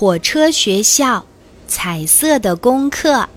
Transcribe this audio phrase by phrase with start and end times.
[0.00, 1.26] 火车学校
[1.68, 3.28] 彩色的功课。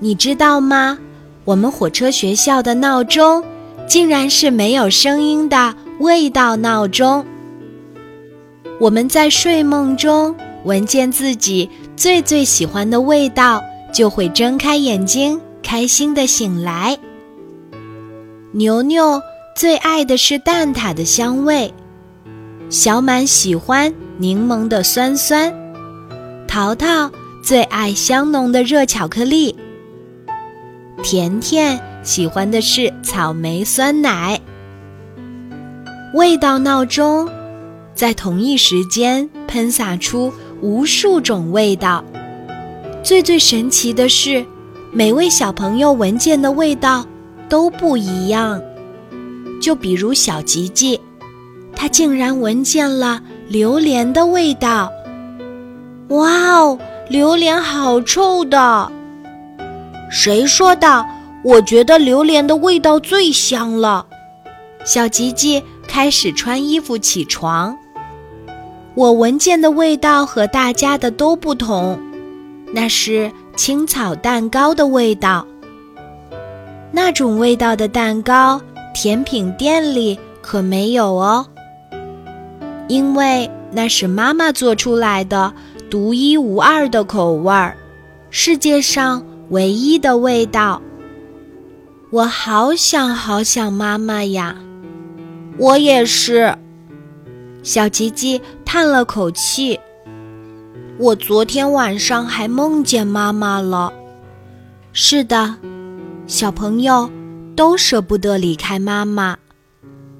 [0.00, 0.98] 你知道吗？
[1.44, 3.44] 我们火车学校的闹钟，
[3.86, 7.24] 竟然是没有声音的味道闹钟。
[8.80, 10.34] 我们在睡梦中
[10.64, 13.62] 闻见自己最最喜欢的味道，
[13.94, 16.98] 就会睁开眼睛，开心的醒来。
[18.50, 19.22] 牛牛
[19.58, 21.74] 最爱的是蛋挞的香味，
[22.70, 25.52] 小满喜欢柠檬的酸酸，
[26.46, 27.10] 淘淘
[27.42, 29.56] 最爱香浓的热巧克力。
[31.02, 34.40] 甜甜喜欢的是草莓酸奶。
[36.14, 37.28] 味道闹钟
[37.96, 42.04] 在同一时间喷洒出无数种味道。
[43.02, 44.46] 最最神奇的是，
[44.92, 47.04] 每位小朋友闻见的味道
[47.48, 48.62] 都不一样。
[49.60, 51.00] 就比如小吉吉，
[51.74, 54.90] 他竟然闻见了榴莲的味道。
[56.08, 56.78] 哇哦，
[57.10, 58.90] 榴莲好臭的！
[60.10, 61.04] 谁说的？
[61.44, 64.06] 我觉得榴莲的味道最香了。
[64.84, 67.76] 小吉吉开始穿衣服起床。
[68.94, 72.00] 我闻见的味道和大家的都不同，
[72.72, 75.46] 那是青草蛋糕的味道。
[76.90, 78.60] 那种味道的蛋糕，
[79.00, 81.46] 甜品店里可没有哦，
[82.88, 85.54] 因为那是妈妈做出来的
[85.88, 87.76] 独一无二的口味儿，
[88.28, 89.22] 世界上。
[89.50, 90.82] 唯一的味道，
[92.10, 94.56] 我好想好想妈妈呀！
[95.58, 96.58] 我也是。
[97.62, 99.78] 小吉吉叹了口气。
[100.98, 103.92] 我昨天晚上还梦见妈妈了。
[104.92, 105.54] 是的，
[106.26, 107.08] 小朋友
[107.58, 109.36] 都舍不得离开妈妈。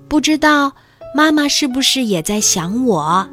[0.08, 0.72] 不知道
[1.14, 3.28] 妈妈是不是也在想我？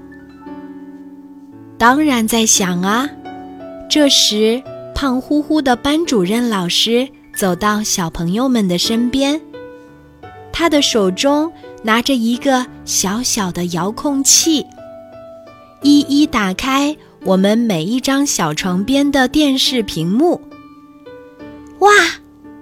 [1.80, 3.10] 当然在想啊。
[3.90, 4.62] 这时。
[4.98, 9.42] 胖乎乎的班主任老师走到小朋友们的身边，
[10.54, 11.52] 他的手中
[11.84, 14.66] 拿着一个小小的遥控器，
[15.82, 20.40] 一一打开我们每一张小床边的电视屏幕。
[21.80, 21.92] 哇，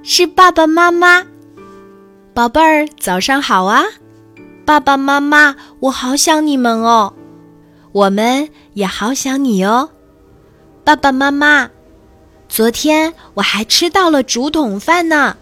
[0.01, 1.23] 是爸爸妈妈，
[2.33, 3.83] 宝贝儿，早上好啊！
[4.65, 7.13] 爸爸妈妈，我好想你们哦，
[7.91, 9.91] 我们也好想你哦，
[10.83, 11.69] 爸爸妈妈。
[12.49, 15.37] 昨天我还吃到了竹筒饭呢。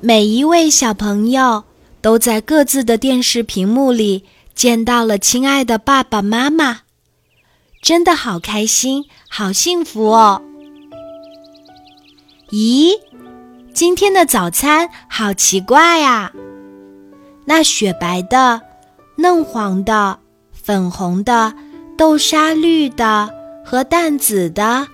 [0.00, 1.64] 每一位小朋友
[2.00, 4.24] 都在各自的电视屏幕里
[4.54, 6.82] 见到了亲爱的爸爸妈妈，
[7.82, 10.40] 真的好开心，好幸福哦！
[12.50, 12.92] 咦，
[13.76, 16.32] 今天的早餐好奇怪呀！
[17.44, 18.62] 那雪白的、
[19.16, 20.18] 嫩黄的、
[20.50, 21.52] 粉红的、
[21.98, 23.28] 豆沙绿的。
[23.62, 24.86] 和淡紫的，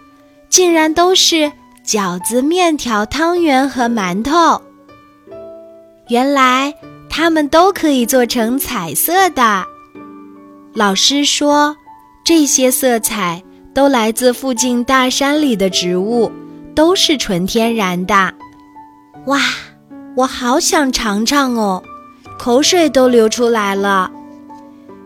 [0.49, 1.53] 竟然都是
[1.87, 4.61] 饺子、面条、汤圆和馒头。
[6.09, 6.75] 原来
[7.09, 9.65] 它们都可以做成彩色的。
[10.75, 11.77] 老师说，
[12.25, 16.33] 这些色彩都来自附近大山里的植物，
[16.75, 18.35] 都是纯天然的。
[19.27, 19.41] 哇，
[20.17, 21.83] 我好想尝尝哦，
[22.39, 24.11] 口水都流出来了。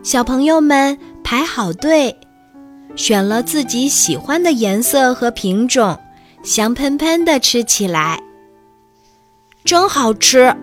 [0.01, 2.15] 小朋友们排好队。
[2.95, 5.99] 选了自己喜欢的颜色和品种，
[6.41, 8.19] 香喷喷的吃起来，
[9.63, 10.55] 真好吃。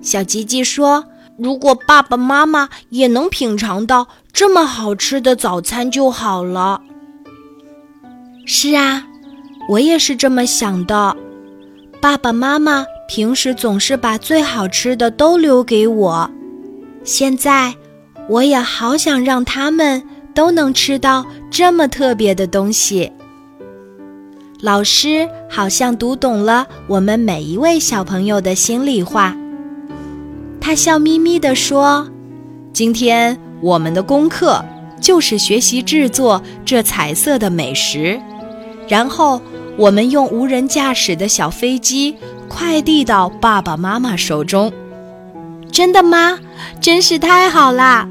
[0.00, 1.04] 小吉吉说
[1.38, 6.80] ：“如果爸爸妈妈也能品尝到这么好吃的早餐就好了。”
[8.46, 9.06] 是啊，
[9.68, 11.14] 我也是这么想的。
[12.00, 16.30] 爸爸妈妈平时总是把最好吃的都留给我，
[17.04, 17.74] 现在
[18.28, 20.02] 我也好想让他们。
[20.34, 23.12] 都能吃到这么特别的东西。
[24.60, 29.36] 老师好像读懂了我们每一位小朋友的心里话，
[30.60, 32.08] 他笑眯眯地说
[32.74, 34.64] ：“今天我们的功课
[35.00, 38.20] 就是学习制作这彩色的美食，
[38.88, 39.40] 然后
[39.76, 42.16] 我们用无人驾驶的小飞机
[42.48, 44.72] 快递到爸爸妈妈手中。”
[45.72, 46.38] 真的吗？
[46.80, 48.08] 真是太好啦！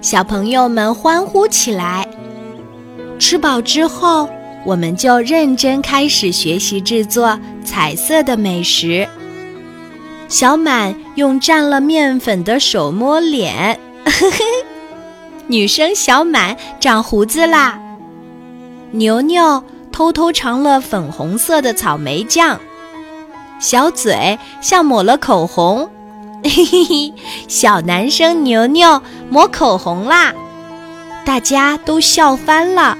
[0.00, 2.08] 小朋友们欢呼起来。
[3.18, 4.28] 吃饱之后，
[4.64, 9.08] 我们就认真开始学习制作彩色的美食。
[10.28, 14.36] 小满用蘸了面粉的手摸脸，呵呵，
[15.46, 17.80] 女生小满长胡子啦。
[18.90, 22.60] 牛牛偷偷尝了粉红色的草莓酱，
[23.58, 25.88] 小嘴像抹了口红，
[26.44, 27.14] 嘿嘿嘿，
[27.48, 30.32] 小男生牛牛抹口红啦！
[31.24, 32.96] 大家都笑翻了。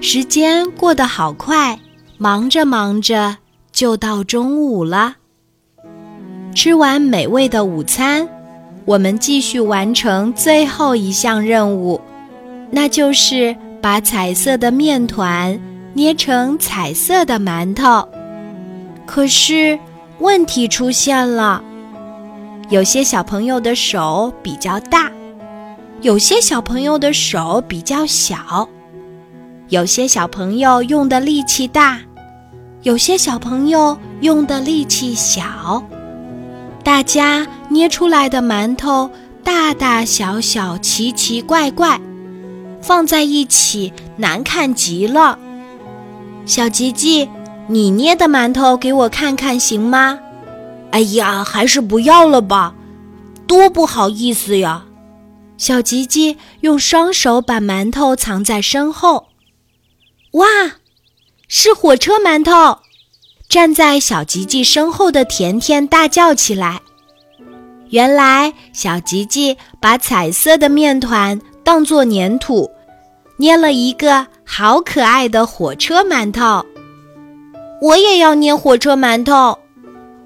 [0.00, 1.78] 时间过得好快，
[2.16, 3.36] 忙着忙着
[3.70, 5.16] 就到中午了。
[6.54, 8.26] 吃完美味的午餐，
[8.84, 12.00] 我们继续完成最后一项任务，
[12.70, 15.60] 那就是把彩色的面团
[15.92, 18.08] 捏成彩色的馒头。
[19.08, 19.78] 可是
[20.18, 21.64] 问题出现了，
[22.68, 25.10] 有些小朋友的手比较大。
[26.02, 28.68] 有些小朋友的手比较小，
[29.70, 31.98] 有些小朋友用的力气大，
[32.82, 35.82] 有些小朋友用的力气小，
[36.84, 39.10] 大家捏出来的馒头
[39.42, 41.98] 大大小小、奇奇怪怪，
[42.80, 45.38] 放在一起难看极了。
[46.46, 47.28] 小吉吉，
[47.70, 50.18] 你捏的馒头给我看看行吗？
[50.90, 52.74] 哎呀，还是不要了吧，
[53.46, 54.86] 多不好意思呀。
[55.58, 59.26] 小吉吉用双手把馒头藏在身后，
[60.32, 60.46] 哇，
[61.46, 62.80] 是火车馒头！
[63.50, 66.80] 站在小吉吉身后的甜甜大叫起来。
[67.90, 72.70] 原来小吉吉把彩色的面团当作粘土，
[73.36, 76.64] 捏了一个好可爱的火车馒头。
[77.80, 79.56] 我也要捏火车馒头，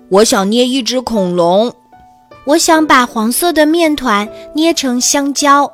[0.09, 1.73] 我想捏一只恐龙。
[2.45, 5.71] 我想把黄色的面团捏成香蕉，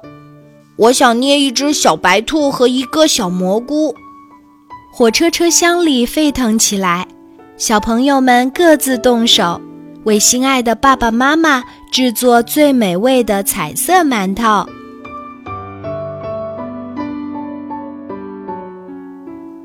[0.77, 3.95] 我想捏一只小白兔和一个小蘑菇。
[4.93, 7.07] 火车车厢里沸腾起来，
[7.57, 9.61] 小朋友们各自动手，
[10.03, 14.69] 为心爱的爸爸妈妈制作最美味的彩色馒头。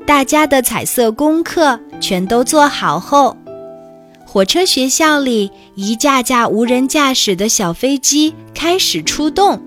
[0.06, 3.34] 大家的彩色功课全都做好后。
[4.26, 9.58] 火车学校里，一架架无人驾驶的小飞机开始出动，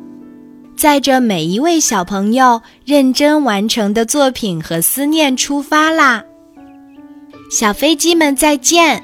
[0.75, 6.23] 载着每一位小朋友认真完成的作品和思念出发啦！
[7.49, 9.01] 小飞机们再见，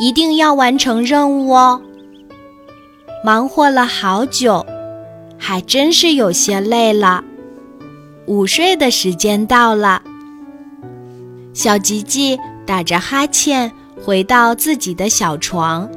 [0.00, 1.80] 一定要完成任务哦！
[3.22, 4.66] 忙活了好久，
[5.38, 7.22] 还真是有些累了。
[8.26, 10.02] 午睡的时间到了，
[11.52, 12.36] 小吉吉
[12.66, 13.72] 打着哈欠。
[14.04, 15.88] 回到自己的小床，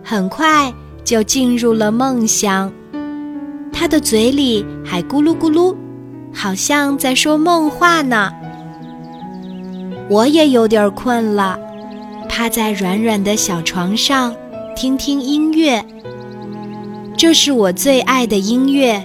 [0.00, 0.72] 很快
[1.02, 2.72] 就进入了梦乡。
[3.72, 5.74] 他的嘴里还咕噜咕噜，
[6.32, 8.30] 好像在说梦话呢。
[10.08, 11.58] 我也有点困了，
[12.28, 14.32] 趴在软软的小床上，
[14.76, 15.84] 听听音乐。
[17.16, 19.04] 这是我最爱的音乐，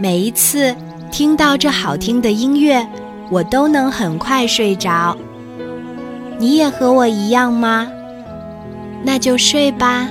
[0.00, 0.74] 每一次
[1.12, 2.84] 听到这好听的音乐，
[3.30, 5.14] 我都能很快睡着。
[6.44, 7.90] 你也和我一样吗？
[9.02, 10.06] 那就睡吧，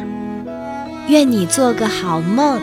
[1.08, 2.60] 愿你做个好梦。